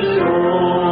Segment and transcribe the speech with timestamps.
[0.00, 0.87] Lord.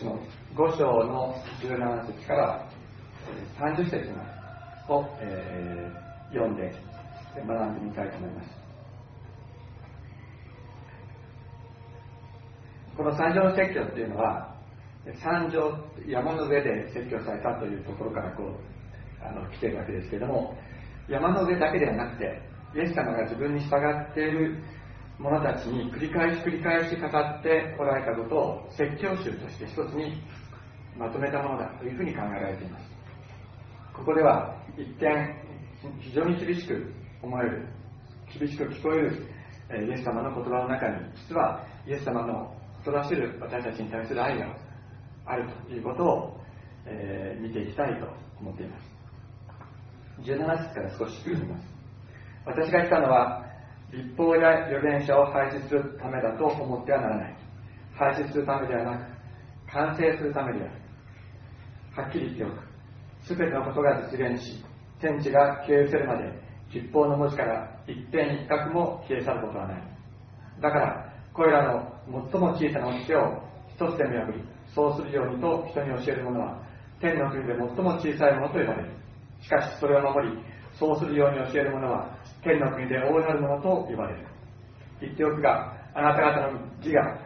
[0.00, 0.18] 書
[0.56, 2.68] 5章の17節から
[3.58, 4.40] 30節まで
[4.92, 6.72] を、えー、読んで
[7.36, 8.60] 学んでみたいと思います。
[12.96, 14.54] この三条の説教っていうのは
[15.22, 15.72] 三条
[16.06, 20.54] 山の上で説教されたというところからこうあの来てるわけですけども
[21.08, 22.42] 山の上だけではなくて
[22.74, 24.62] イエス様が自分に従っている
[25.20, 30.22] 者たちに繰り返し繰り返し語っておられたことを説教集として一つに
[30.96, 32.84] まとめたものだというふうに考えられています。
[33.94, 35.40] ここでは一見
[36.00, 36.92] 非常に厳しく
[37.22, 37.68] 思える
[38.38, 39.26] 厳しく聞こえる
[39.86, 40.96] イエス様の言葉の中に
[41.28, 44.56] 実はイエス様の人らしる私たちに対する愛が
[45.26, 46.40] あるということを、
[46.86, 48.08] えー、見ていきたいと
[48.40, 49.00] 思っています。
[50.22, 51.64] 17節から少し読みます。
[52.46, 53.49] 私が来たのは
[53.92, 57.36] 立法や預言者を廃止するためだと思ってはならない。
[57.94, 60.70] 廃止するためではなく完成するためである。
[61.96, 63.36] はっきり言っておく。
[63.36, 64.64] 全てのことが実現し
[65.00, 66.32] 天地が消え失せるまで
[66.72, 69.82] 立法の文字から一点一角も消え去ることはない。
[70.60, 71.92] だからこれらの
[72.32, 74.44] 最も小さな掟を一つでも破り、
[74.74, 76.62] そうするようにと人に教える者は、
[77.00, 78.90] 天の国で最も小さいものと呼ばれる。
[79.40, 80.36] しかしそれを守り、
[80.78, 82.10] そうするように教える者は、
[82.42, 84.20] 天の国で大なるものと呼ばれる。
[85.00, 87.18] 言っておくが、あなた方の義が、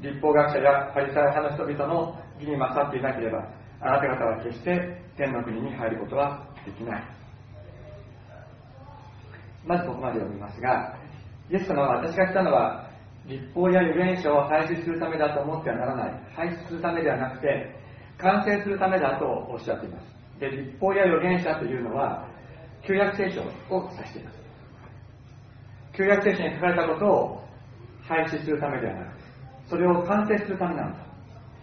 [0.00, 3.46] 立法学者やパリサイ派の人々の義に勝っていなければ、
[3.80, 7.02] あなた方は決して天の国に入ることはできない。
[9.64, 10.96] まずここまで読みますが、
[11.50, 12.90] イエス様は私が来たのは
[13.26, 16.20] 立法や預言者を廃止するためだと思ってはならない。
[16.34, 17.74] 廃止するためではなくて、
[18.18, 20.40] 完成するためだとおっしゃっています。
[20.40, 22.26] で、立法や預言者というのは、
[22.86, 24.38] 旧約聖書を指しています。
[25.96, 27.42] 旧約聖書に書かれたことを
[28.02, 29.08] 廃止するためではなく、
[29.68, 30.98] それを完成するためなんだ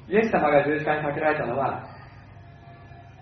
[0.09, 1.87] イエス様が十字架にかけられたのは、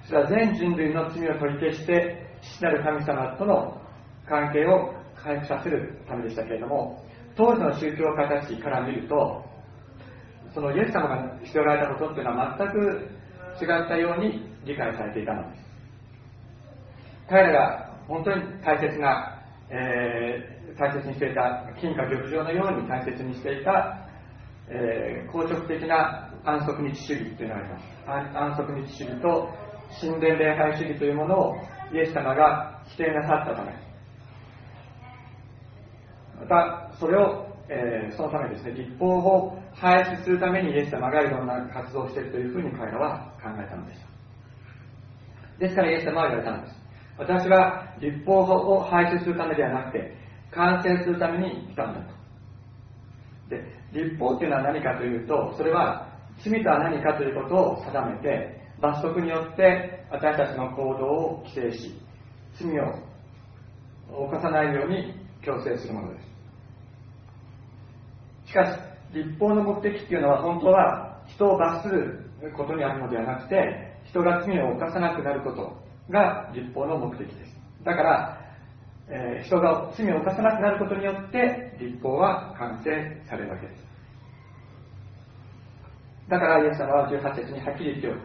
[0.06, 3.82] それは全人類の罪を取り消して、父なる神様との
[4.28, 7.04] 関係を回復させるためでしたけれども、
[7.36, 9.44] 当時の宗教家たちから見ると、
[10.54, 13.10] そのイエス様がしておられたことっていうのは全く
[13.62, 15.64] 違ったように理解されていたのです。
[17.30, 24.08] 彼らが本当に大切な、えー、大切にしていた金貨玉状のように大切にしていた、
[24.70, 28.38] えー、硬直的な安息日主義というのがあります。
[28.38, 29.50] 安息日主義と
[30.00, 31.56] 神殿礼拝主義というものを
[31.94, 33.74] イエス様が否定なさったため。
[36.40, 44.08] またそれを、えー、そのためですね立法を廃止するためにイエス様がいろんな活動をしているというふうに彼らは考えたのでした
[45.60, 46.76] ですからイエス様は言われたんです。
[47.18, 50.16] 私は立法を廃止するためではなくて
[50.52, 52.18] 完成するために来たんだと。
[53.50, 53.64] で
[53.94, 56.08] 立法というのは何かというとそれは
[56.44, 62.00] 罪とは何かということを定めて罰則によって私たちの行動を規制し
[62.60, 62.94] 罪を
[64.10, 65.14] 犯さないように
[65.44, 66.28] 強制するものです。
[68.48, 68.80] しかし
[69.14, 75.78] 立法の目的っていうのは本当は人を罰することにあるのではなくて人が罪を犯さなくなること
[76.10, 77.47] が立法の目的です。
[77.88, 78.38] だから、
[79.08, 82.92] えー、人が罪を犯さなくなることによって立法は完成
[83.30, 83.88] されるわけです。
[86.28, 88.20] だからイエス様は18節にはっきり言っておる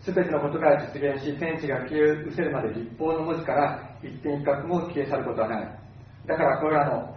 [0.00, 5.78] すべてのことが実現し天地が消え失せるまで立法の文字から一点一角も消え去ることはない。
[6.26, 7.14] だからこれらの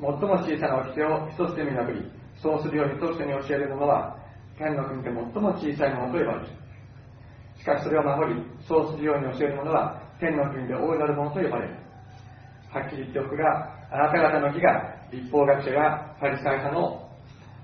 [0.00, 2.10] 最も小さな掟を一つで見破り
[2.42, 4.18] そうするようにと人に教えるものは
[4.58, 6.46] 天の国で最も小さいものと呼ばれる。
[7.56, 11.74] しかしそれを守りそうするように教える者は天の国で大いなるものと呼ばれる。
[12.70, 17.08] はっきり言っておくがあなた方の義が立法学者やパリサイ派の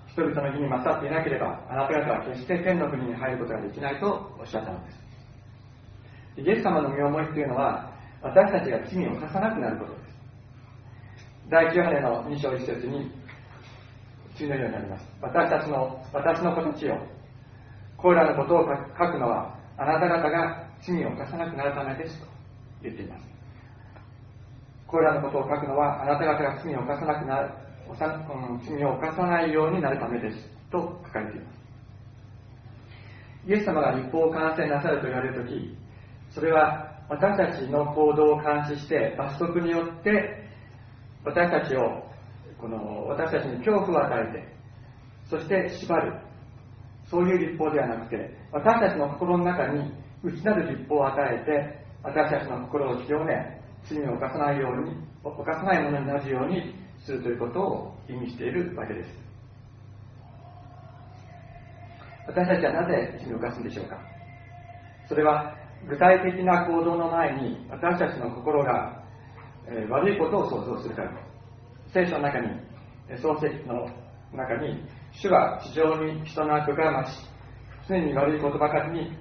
[0.08, 5.04] 人々の義に勝っていなければあなた方は決して天の国に入ることができないとおっしゃったのです。
[6.36, 7.92] イエス様の身思いというのは
[8.22, 10.04] 私たちが罪を犯さなくなることです。
[11.50, 13.10] 第9話の2章1節に
[14.36, 15.06] 次のようになります。
[15.20, 16.98] 私たちの私の子たちよ
[17.98, 22.33] これらのことを書くのはあなた方が罪を犯さなくなるためですと。
[22.84, 23.24] 言っています。
[24.86, 27.50] これらのことを書くのはあなた方が罪を犯さなくなる
[28.66, 31.64] 罪を犯さないようになるためですと書かれています。
[33.46, 35.76] イエス様が立法を完成なさると言われるとき
[36.30, 40.48] それは私たちの行動を監視して罰則によって
[41.24, 42.08] 私たちを
[42.58, 44.48] この私たちに恐怖を与えて
[45.28, 46.14] そして縛る。
[47.10, 54.94] そういう立法ではなくて私たちの心の中に内なる立法を与えて私たちの心を清め罪を犯さないように
[55.24, 59.08] 犯さないものになるようにするということを意味しているわけです。
[62.26, 63.98] 私たちはなぜ罪を犯すんでしょうか？
[65.08, 65.54] それは
[65.88, 69.02] 具体的な行動の前に私たちの心が、
[69.68, 71.10] え悪いことを想像するから。
[71.92, 72.48] 聖書の中に
[73.22, 73.88] 創世記の
[74.32, 74.82] 中に
[75.12, 77.18] 主は地上に人の悪が増し
[77.88, 79.12] 常に悪いことばかりに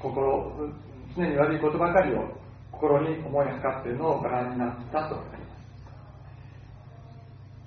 [0.00, 0.72] 心
[1.16, 2.28] 常に悪いことばかりを
[2.70, 3.98] 心に思いはかっている。
[3.98, 5.44] のをご覧になったと書かれま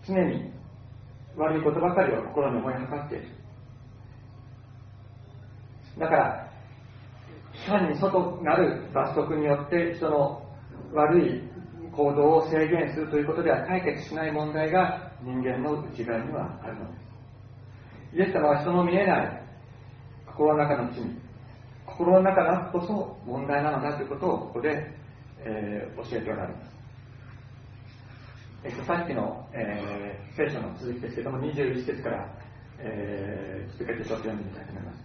[0.04, 0.52] す常に
[1.36, 3.28] 悪いことばかりを心に思いはかっている
[5.98, 6.50] だから
[7.70, 10.44] 単に外なる罰則によって人の
[10.94, 11.42] 悪い
[11.92, 16.98] 行動を制限するということでは解決しない問題が人間の内側にはあるので
[18.14, 19.44] すイエス様は人の見えない
[20.26, 21.04] 心の中の罪
[21.92, 24.86] 心の中がこそ問題なのだということをここで、
[25.40, 26.72] えー、教えておられます、
[28.64, 32.28] えっと、さっきの、えー、聖書の続きですけども21節から、
[32.80, 35.00] えー、続けてちょっと読んでみたいと思います。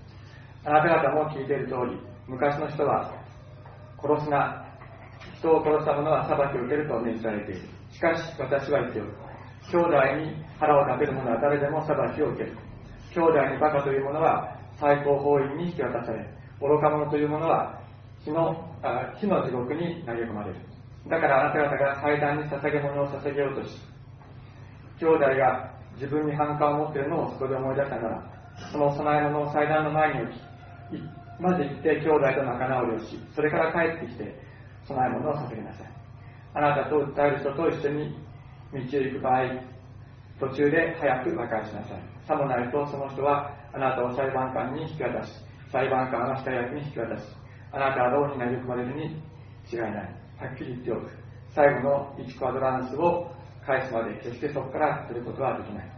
[0.67, 3.13] あなた方も聞いている通り昔の人は
[4.01, 4.65] 殺すな
[5.39, 7.61] 人を殺した者は裁きを受けると命じられている。
[7.91, 9.13] しかし私は言っておる。
[9.71, 12.57] 兄弟に腹を立てる者は誰でも裁きを受ける。
[13.15, 16.27] 兄弟にバカという者は最高法院に引き渡され
[16.61, 17.81] 愚か者という者は
[18.25, 20.57] 火のあ火の地獄に投げ込まれる。
[21.09, 23.77] だからあなた方が祭壇に捧げ物を捧げようとし
[24.99, 28.25] 兄弟が自分に反感を持っているのをそこで思い出したなら
[28.73, 30.37] その供え物を祭壇の前に置き
[31.41, 34.41] まず行って兄弟と仲直りをしそれから帰ってきて
[34.89, 35.91] 供え物を捧げなさい。
[36.55, 38.17] あなたと訴える人と一緒に
[38.73, 39.43] 道へ行く場合
[40.41, 42.03] 途中で早く和解しなさい。
[42.27, 45.33] さもないとその人はあなたを裁判官に引き渡し
[45.75, 47.25] 裁判官は下役に引き渡し
[47.73, 49.21] あなたは牢に投げ込まれるに
[49.67, 49.91] 違いない。
[50.39, 51.11] はっきり言っておく。
[51.53, 53.33] 最後の1クアドランスを
[53.67, 55.91] 返すまで決してそこから取ることはできない。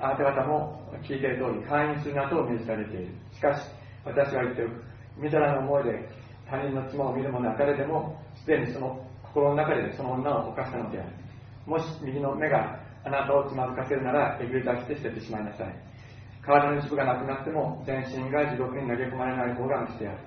[0.00, 3.14] あなた方も聞いている通り会員するなと命じられている。
[3.32, 3.64] しかし
[4.04, 4.84] 私は言っておく。
[5.16, 6.08] みだらな思いで
[6.50, 11.08] 他人の妻を見る者は誰でもすでにその心の中でその女を犯したのである。
[11.64, 15.89] もし右の目があなたをつまずかせるならえぐり出して捨ててしまいなさい。
[16.50, 20.18] 体の一部がなくなっても全身が地獄に投げ込まれない方がましてある。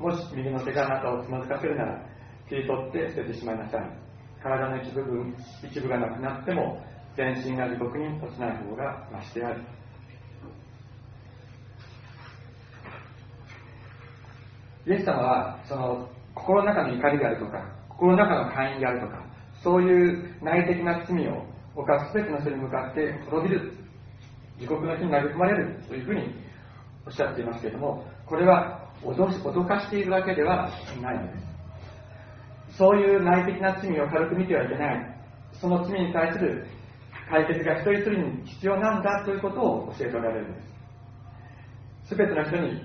[0.00, 2.00] もし右の手があなたをつまずかせるなら
[2.48, 3.82] 切り取って捨ててしまいなさい。
[4.42, 6.82] 体の一部分一部がなくなっても
[7.16, 9.60] 全身が地獄に落ちない方がましてある。
[14.86, 19.26] イエス様はその心の中の怒りであるとか心の中の会員であるとか
[19.62, 23.85] そういう内的な罪を犯すべての人に向かって滅びる。
[24.58, 26.34] 地獄の火に投げ込まれるというふうに
[27.06, 30.70] おっしゃっていますけれどもこれは脅し脅かしているわけでは
[31.00, 31.46] ないのです。
[32.78, 35.16] そういう内的な罪を軽く見てはいけない。
[35.52, 36.66] その罪に対する
[37.30, 40.60] 解決が一人一人に必要なんだということを教えておられるんで
[42.08, 42.14] す。
[42.16, 42.82] 全ての人に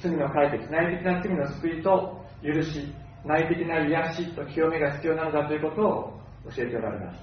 [0.00, 2.92] 罪の解決内的な罪の救いと許し
[3.24, 6.20] 内的な癒しと清めが必要なのだということを
[6.54, 7.20] 教えておられます。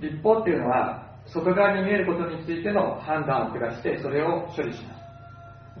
[0.00, 4.94] 立法っていうのは外側に見えることについての判断を下してそれを処理しま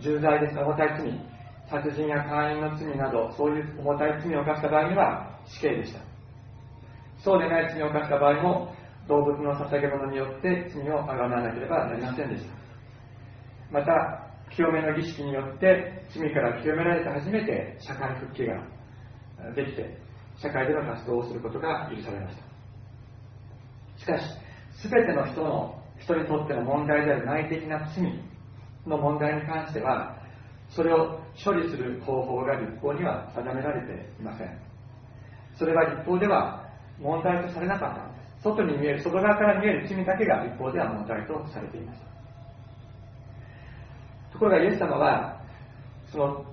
[0.00, 0.58] 重罪です。
[0.58, 1.32] 重たい罪
[1.70, 6.00] 殺人や会員の罪などそういう重たい罪を犯した場合には死刑でした。
[7.22, 8.74] そうでない罪を犯した場合も
[9.08, 12.52] 動物の捧げ物によって罪をあがなわなければなりませんでした。
[13.70, 18.62] また清めの儀式によって罪から清められて初めて社会復帰が
[19.54, 19.98] できて
[20.36, 22.42] 社会での活動をすることが許されました。
[23.98, 24.41] しかし
[24.82, 28.02] 全ての人の人にとっての問題である内的な罪
[28.86, 30.16] の問題に関しては
[30.70, 34.58] それを処理する方法が立法には定められていません。
[35.56, 36.66] それは立法では
[36.98, 38.10] 問題とされなかった
[38.42, 42.06] 外に見える外側から見える罪だけが立法では問題とされていました。
[44.32, 45.40] ところがイエス様は
[46.10, 46.44] その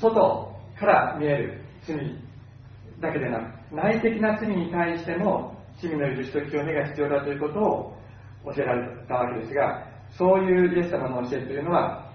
[0.00, 1.96] 外から見える罪
[3.02, 7.96] だけでなく内的な罪に対しても罪の許しと清めが必要だということを
[8.54, 9.84] 教えられたわけですが
[10.16, 12.10] そういうイエス様の教えというのは、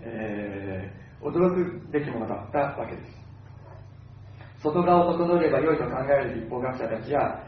[0.00, 3.20] えー、驚くべきものだったわけです。
[4.62, 7.42] 外側を整えれば良いと考える立法学者たちや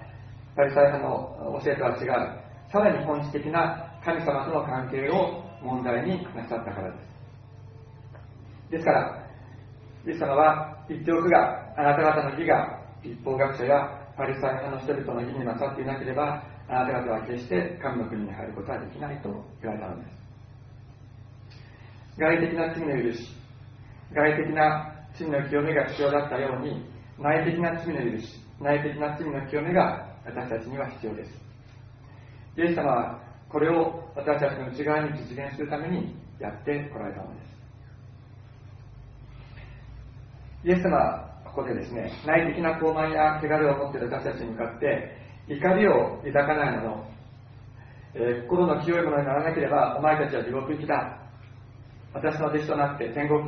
[0.56, 2.42] パリサイ派の教えとは違う
[2.72, 7.12] さらに本質的な神様との関係を問題になさったからです。
[8.70, 9.28] ですから
[10.06, 19.28] イエス様は言っておくがあなた方の義が立法学者やパリサイ派の人々の義に勝っていなければあなた方は決して神の国に入ることはできないと
[19.60, 20.22] 言われたのです。
[22.18, 23.28] 外的な罪の許し
[24.12, 26.84] 外的な罪の清めが必要だったように
[27.18, 31.30] 内的な罪の許し内的な罪の清めが私たちには必要です。
[32.56, 37.52] イエス様はこれを私たちの内側に実現するためにやってこられたのです。
[40.64, 45.16] イエス様はここでですね内的な傲慢や汚れを持っている私たちに向かって
[45.48, 47.06] 怒りを抱かないもの、
[48.14, 51.18] えー、心の清いものにならなければお前たちは地獄行きだ。
[52.14, 53.40] 私の弟子となって天国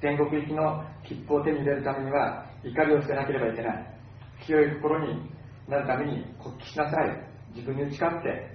[0.00, 3.86] 天国行きの切符を手に入れるためには怒りを捨てなければいけない。
[4.46, 5.30] 清い心に
[5.68, 7.32] なるために国旗しなさい。
[7.54, 8.52] 自分に打ち勝って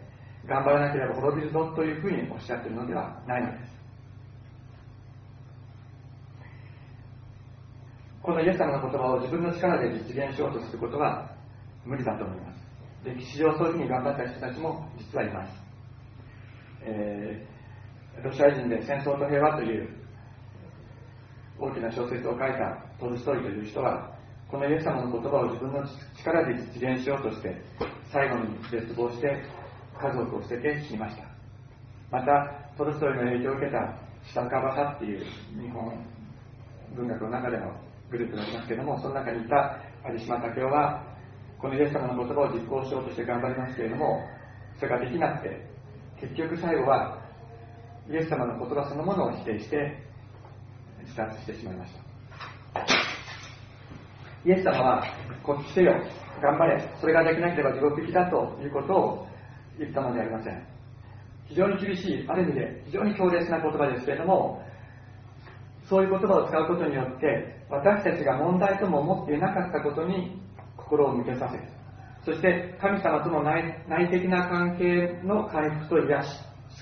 [0.47, 3.76] 頑張らなければ滅びるぞというふうにおっしゃっているのではないのです。
[8.27, 11.31] このイエス様の言葉を自分の力で実現しようとすることは
[11.85, 12.59] 無理だと思います。
[13.05, 15.53] 歴史上そういうふうに頑張った人たちも実はいます、
[16.81, 19.87] えー、ロシア人で戦争と平和という
[21.57, 24.11] 大きな小説を書いたトルストイという人は
[24.51, 25.87] このイエス様の言葉を自分の
[26.19, 27.55] 力で実現しようとして
[28.11, 29.41] 最後に絶望して
[30.01, 31.23] 家族を捨てて死にました。
[32.11, 33.95] またトルストイの影響を受けた
[34.33, 35.23] 下カバ派っていう
[35.61, 35.95] 日本
[36.93, 39.77] 文学の中でのグループがありますけれどもその中にいた
[40.09, 41.03] 有島武雄は
[41.59, 44.21] このイエス様の言葉を実行しようとして頑張りますけれども
[44.79, 45.65] それができなくて
[46.21, 47.19] 結局最後は
[48.09, 49.97] イエス様の言葉そのものを否定して
[51.03, 52.07] 自殺してしまいました
[54.47, 55.03] イエス様は、
[55.43, 55.91] こっちせよ、
[56.41, 59.27] 頑張れ、それができなければ地獄行きだということを
[59.77, 60.63] 言ったのではありません。
[61.49, 64.61] 非常に厳しい、ある意味で非常に強烈な言葉ですけれども、
[65.89, 70.41] そういう言葉を使うことによって、私たちが問題とも思っていなかったことに
[70.75, 71.59] 心を向けさせ、
[72.25, 76.27] そして神様との内的な関係の回復と癒し、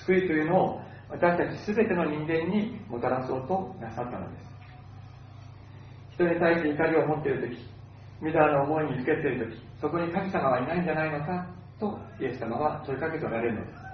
[0.05, 4.45] 救いというのを私たち全ての人間にもたらそうとなさったのです。
[6.15, 7.57] 人に対して怒りを持っている時
[8.21, 11.45] みだらな思いにふけている時そこに神様はいないんじゃないのか
[11.79, 13.84] とイエス様は問いかけておられるのです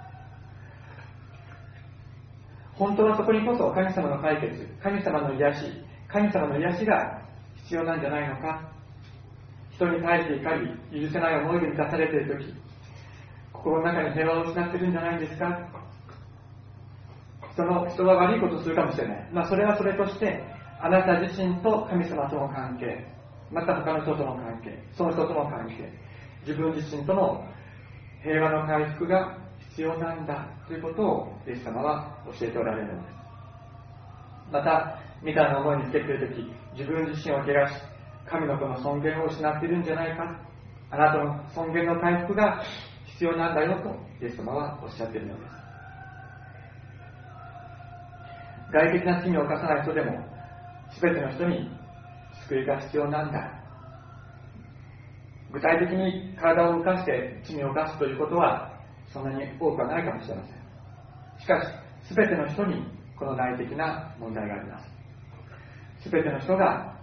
[2.82, 5.66] 本当はそこにこそ神様の解決神様の癒し
[6.08, 7.22] 神様の癒しが
[7.58, 8.72] 必要なんじゃないのか？
[9.76, 10.56] 人に対して怒
[10.92, 12.56] り許せない思いで満たされている時
[13.54, 15.70] 心の中に平和を失ってるんじゃないんですか？
[17.54, 20.44] 人の人は悪いことをするかもしれない、まあ、それはそれとして
[20.82, 23.06] あなた自身と神様との関係
[23.52, 25.88] また他の人との関係その人との関係
[26.48, 27.46] 自分自身との
[28.24, 29.38] 平和の回復が
[29.72, 33.16] 必要なんだということをイエス様は教えておられるのです。
[34.52, 37.74] またみたいな思いにつけている時自分自身を汚し
[38.30, 40.40] 神の子の尊厳を失っているんじゃないか。
[40.92, 42.62] あなたの尊厳の回復が
[43.06, 43.90] 必要なんだよと
[44.22, 45.62] イエス様はおっしゃっているのです。
[48.74, 50.26] 外的な罪を犯さない人でも
[51.00, 51.70] 全ての人に
[52.48, 53.62] 救いが必要なんだ。
[55.52, 58.71] 具体的に体を動かして罪を犯すということは
[59.14, 61.42] そんなに多くはないかもしれません。
[61.42, 61.62] しか
[62.10, 62.84] し全ての人に
[63.18, 66.10] この内的な問題があります。
[66.10, 66.98] 全ての人が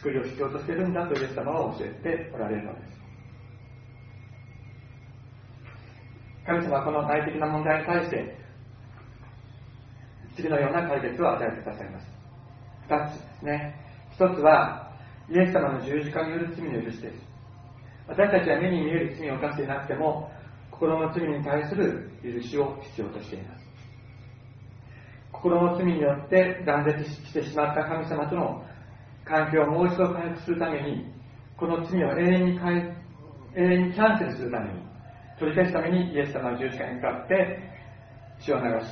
[0.00, 2.94] 救いを必要としているんだとイエス様は教えておられるのです。
[6.46, 8.36] 神様はこの内的な問題に対して
[10.36, 12.06] 次のような解決を与えてくださいます。
[12.88, 13.74] 2つですね。
[14.18, 14.92] 1つは
[15.30, 17.16] イエス様の十字架による罪の許しです。
[18.06, 20.30] 私たちは目に見える罪を犯していなくても
[20.74, 23.64] 心の罪に対する許しを必要としています。
[25.32, 28.64] 心の罪によって断絶してしまった神様との
[29.24, 31.06] 関係をもう一度回復するために
[31.56, 32.58] この罪を永遠に
[33.56, 34.80] 永遠にキャンセルするために
[35.38, 37.58] 取り消すためにイエス様の十字架に向かって
[38.40, 38.86] 血を流し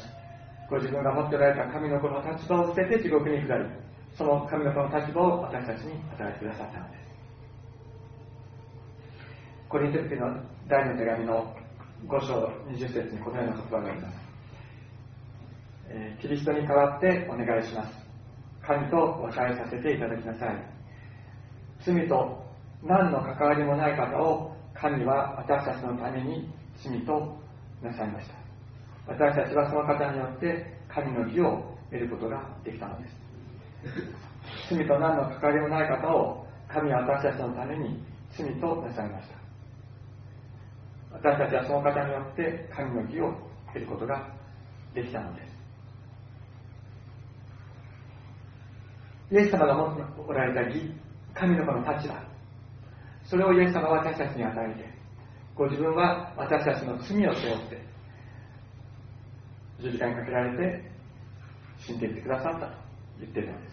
[0.70, 3.64] ご自分が持っておられた神の子の立場を捨てて地獄に下り
[4.16, 7.02] その神の子の立場を私たちに与えてくださったのです。
[9.68, 10.36] コリント人の
[10.68, 11.61] 第二の手紙の
[12.06, 14.14] 5章20節にこのような言葉があります、
[15.88, 18.02] えー、キリストに代わってお願いします。
[18.66, 20.56] 神と和解させていただきなさい。
[21.84, 22.44] 罪と
[22.82, 26.48] 何の関わりもない方を神は私たちのために
[26.82, 27.36] 罪と
[27.82, 28.34] なさいました。
[29.06, 33.14] 私たちはその方によって神の義を得ることができたのです。
[34.70, 38.02] 罪と何の関わりもない方を神は私たちのために
[38.36, 39.41] 罪となさいました。
[41.12, 43.34] 私たちはその方によって神の義を
[43.68, 44.28] 得ることが
[44.94, 45.52] できたのです。
[49.32, 50.90] イエス様が持っておられた義
[51.34, 52.14] 神の子の立場。
[53.24, 54.84] それをイエス様は私たちに与えて
[55.54, 57.82] ご自分は私たちの罪を背負って
[59.80, 60.90] 十字架にかけられて
[61.78, 62.72] 死んでいってくださったと
[63.20, 63.72] 言っているのです。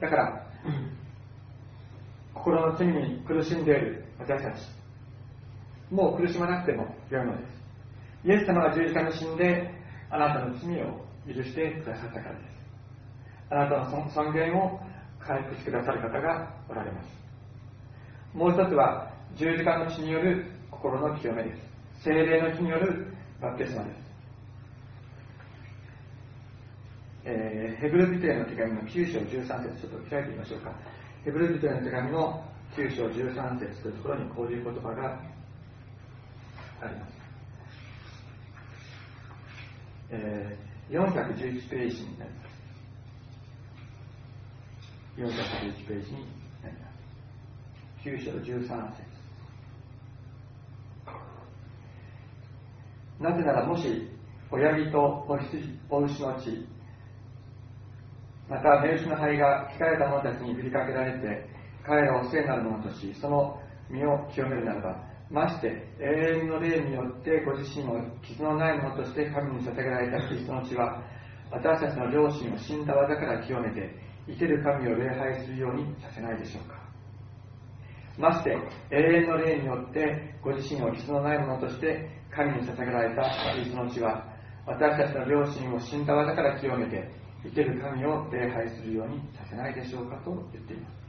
[0.00, 0.46] だから、
[2.34, 4.75] 心の罪に苦しんでいる私たち
[5.90, 7.56] もう苦しまなくてもよいのです。
[8.24, 9.70] イエス様が十字架に死んで
[10.10, 12.56] あなたの罪を許してくださったからです。
[13.50, 14.80] あなたの尊厳を
[15.20, 17.08] 回復してくださる方がおられます。
[18.34, 22.02] もう一つは十字架の血による心の清めです。
[22.02, 23.06] 精霊の血による
[23.40, 23.96] バプテスマです、
[27.24, 30.72] えー、ヘブル人への手紙の9章13節ちょっと開いてみましょうか。
[31.24, 32.44] ヘブル人への手紙の
[32.76, 35.20] 9章13節というところにこういう言葉が
[36.86, 37.12] あります、
[40.10, 42.56] えー、411ページになります
[45.16, 46.18] 411ページに
[46.62, 46.90] なりま
[48.02, 48.08] す。
[48.08, 49.16] 9章13節
[53.18, 54.08] なぜならもし
[54.50, 55.26] 親木と
[55.88, 56.66] お牛の血
[58.48, 61.48] また目牛の灰が控えた者たちに振りかけられて
[61.84, 65.68] 彼らを聖なるものとしその身を清めるならばまして
[66.00, 71.02] 永遠の霊によってご自身を傷のないものとして神に捧げられたキリストの血は
[71.50, 73.90] 私たちの両親を死んだ技から清めて
[74.28, 76.86] 生ける神を礼拝するようにさせないでしょうか。
[78.18, 78.56] まして
[78.90, 83.22] 永遠の霊によってご自身を傷のないものとして神に捧げられた
[83.54, 84.24] キリストの血は
[84.66, 87.10] 私たちの両親を死んだ技から清めて
[87.44, 91.05] 生ける神を礼拝するようにさせないでしょうかと言っています。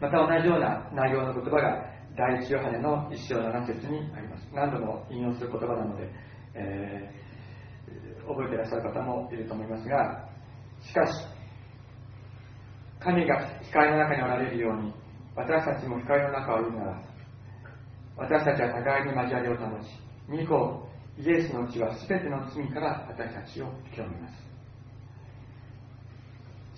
[0.00, 1.84] また同じような内容の言葉が
[2.16, 4.48] 第一ヨハネの一章七節にあります。
[4.52, 6.08] 何度も引用する言葉なので、
[6.54, 7.28] えー
[8.28, 10.28] 覚えていらっしゃる方もいると思いますが
[10.82, 11.12] しかし
[13.00, 14.92] 神が光の中におられるように
[15.34, 17.02] 私たちも光の中をいるなら
[18.16, 19.86] 私たちは互いに交わりを保ち
[20.28, 24.48] 2個イエスの血は全ての罪から私たちを清めます。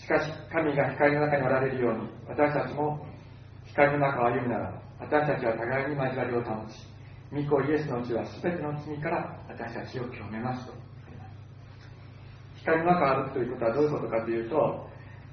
[0.03, 3.05] しかし神が光の中におられるように私たちも
[3.81, 6.85] 光の中を歩むなら私たちは互いに交わりを保ち
[7.33, 10.73] 御子イエスのうちは全ての罪から私たちを清めますと。
[12.57, 14.89] 光の中を歩くということはどういうことかというと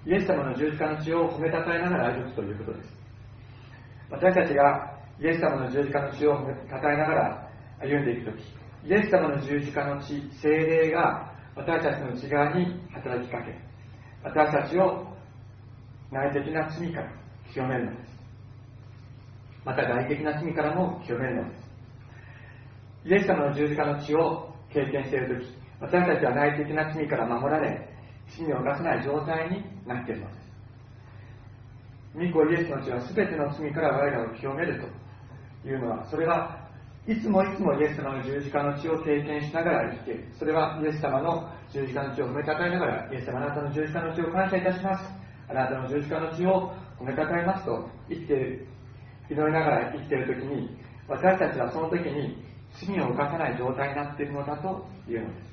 [0.06, 2.90] イエス様の十字架の血を褒めたたえながら歩くということです。
[4.10, 7.50] 私たちがイエス様の十字架の血を褒めたたえながら
[7.82, 8.44] 歩んでいくとき
[8.86, 13.60] イエス様の十字架の血精霊が私たちの内側に働きかけ
[14.24, 15.06] 私たちを
[16.12, 17.12] 内的な罪から
[17.52, 18.17] 清めるのです。
[19.68, 21.56] また外的な罪からも清めるので
[23.04, 25.48] すイエス様の十字架の血を経験しているとき
[25.82, 27.90] 私たちは内的な罪から守られ
[28.30, 30.48] 罪を犯さない状態になっているのです。
[32.16, 34.82] 御子イエスの血は全ての罪から我らを清める
[35.64, 36.68] というのはそれは
[37.08, 40.26] いつもいつもイエス様の十字架の血を経験しながら生きている。
[40.40, 45.04] それはイエス様の十字架の血を褒めたたえながらイエス様あなたの十字架の血を感謝いたします
[45.50, 48.68] あなたの十字架の血を褒めたたえますと生きている
[49.30, 52.44] 祈りながら生きている時に私たちはその時に
[52.86, 55.48] 罪を犯さない状態になっているのだというのです。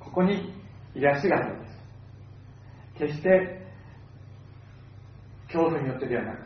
[0.00, 0.52] ここに
[0.94, 1.78] 癒しがあるのです。
[2.98, 3.68] 決して
[5.46, 6.38] 恐怖によってではなく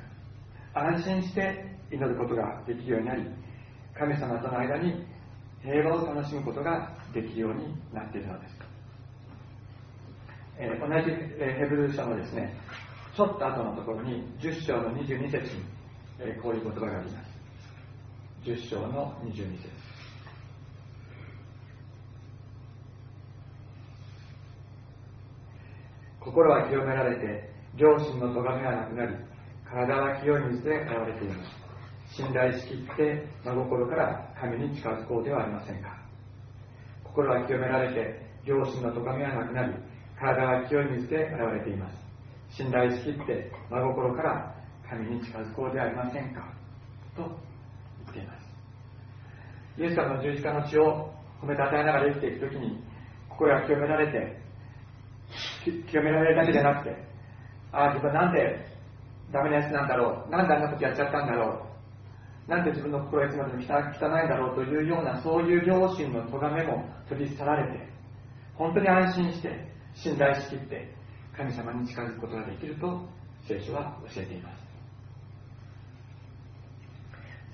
[0.74, 3.22] 安心して祈ることができるようになり
[3.98, 5.04] 神様との間に
[5.62, 8.54] 平和を楽しむことができるようになっているのです、
[10.58, 12.54] えー、同じ、ヘブル書のですね
[13.16, 15.62] ちょっと後のところに10章の22節に、
[16.24, 17.32] え、こういう言葉があります。
[18.44, 19.82] 10章の22節。
[26.20, 29.14] 心は清められて両親の咎めはなくなり
[29.64, 31.50] 体は清い水で現れています。
[32.14, 35.98] 信頼しきって真心から神に近づこうではありませんか。
[37.04, 39.74] 心は清められて両親の咎めはなくなり
[40.18, 41.96] 体は清い水で現れています。
[42.50, 44.51] 信頼しきって真心から
[44.92, 46.52] 神に近づこうではありませんか？
[47.16, 47.30] と言
[48.10, 48.44] っています。
[49.78, 52.84] イエス様の十字架の血を褒めたたえながら生きていくときに
[53.30, 54.36] 心が清められて
[55.90, 56.94] 清められるだけじゃなくて
[57.72, 58.66] ああ自分なんで
[59.32, 60.30] ダメなやつなんだろう？
[60.30, 61.66] なんであんなことやっちゃったんだろ
[62.46, 62.50] う？
[62.50, 67.88] なんで自分の心はいつまでも汚いんだろうというようなそういう両親の咎めも取り去られて
[68.56, 70.92] 本当に安心して信頼しきって
[71.34, 73.08] 神様に近づくことができると
[73.48, 74.61] 聖書は教えています。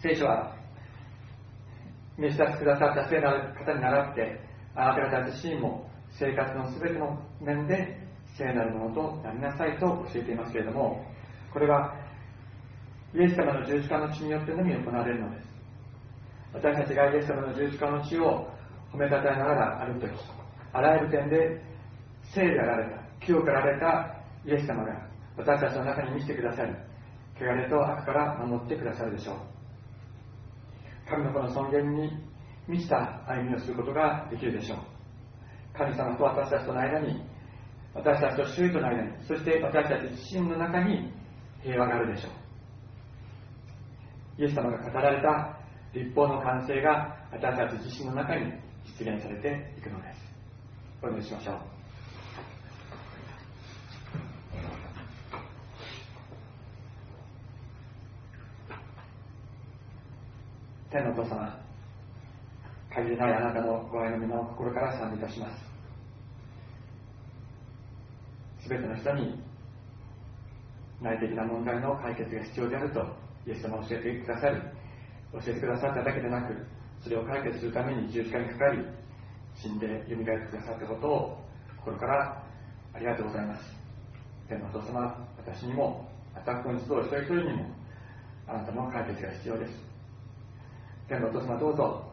[0.03, 0.55] 聖書は
[2.17, 4.41] 召し出してくださった聖なる方に倣って
[4.75, 7.99] あなた方自身も生活の全ての面で
[8.37, 11.05] 聖なるものとなりなさいと教えていますけれども
[11.53, 11.95] これは
[13.15, 15.49] イエス様の十字架の血によってのみ行われるのです。
[16.53, 18.49] 私たちがイエス様の十字架の血を
[18.93, 20.13] 褒めたたえながら歩く時
[20.73, 21.63] あらゆる点で
[22.23, 24.15] 聖であられた清くあられた
[24.47, 26.73] イエス様が私たちの中に見せてくださり
[27.41, 29.58] 汚れと悪から守ってくださるでしょう。
[31.09, 32.11] 神の子の尊厳に
[32.67, 34.79] 満ちた歩みをすることができるでしょう。
[35.77, 37.23] 神様と私たちとの間に
[37.95, 41.13] 私たちと周囲との間にそして私たち自身の中に
[41.63, 42.33] 平和があるでしょう。
[44.43, 45.59] イエス様が語られた
[45.93, 48.53] 立法の完成が私たち自身の中に
[48.85, 50.19] 実現されていくのです。
[51.03, 51.78] お祈りしましょう。
[60.91, 61.61] 天のお父様
[62.95, 65.69] 限りないあなたのご愛の皆を心から賛美いたします。
[68.63, 69.39] すべての人に
[71.03, 73.01] 内的な問題の解決が必要であると
[73.47, 74.57] イエス様は教えてくださり
[75.33, 76.55] 教えてくださっただけでなく
[77.03, 78.79] それを解決するために十字架にかかり
[79.55, 81.45] 死んで蘇ってくださったことを
[81.85, 82.43] 心から
[82.95, 83.63] ありがとうございます。
[84.49, 87.67] 天のお父様私にもまたここに集う一人一人にも
[88.49, 89.88] あなたの解決が必要です。
[91.09, 92.05] 天のお父様どうぞ。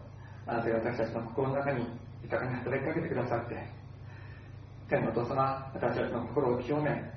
[0.47, 1.85] あなたが私たちの心の中に
[2.23, 3.55] 豊かに働きかけてくださって。
[4.87, 7.13] 天のお父様私たちの心を清め。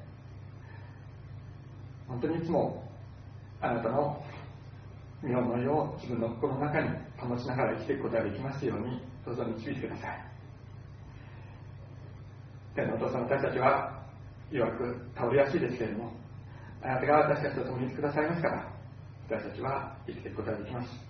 [2.09, 2.83] 本当にいつも
[3.61, 4.23] あなたの
[5.23, 10.25] 身を思いを自分の心の中に保ちながら生きていくことができますようにどうぞ導いてください。
[12.75, 14.03] 天のお父様私たちは
[14.51, 16.13] 弱く倒れやすいですけれども
[16.83, 18.73] あなたが私たちと共にくださいますから
[19.29, 21.08] 私たちは生きていくことができます。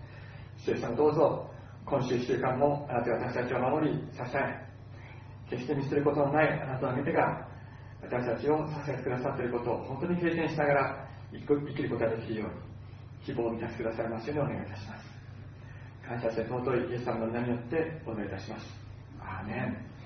[0.64, 1.50] 主さんどうぞ
[1.86, 4.68] 今週1週間もあなたが私たちを守り支え
[5.48, 7.46] 決して見捨てることのないあなたの見てが
[8.02, 15.08] 私たちを支えてくださっていることを本当に経験しながら生きることができるように希望を満たしてくださいますようにお願いいたします。
[16.06, 18.64] 感謝して尊いイエス様の皆によってお願いいたします。
[19.20, 19.97] アーメン。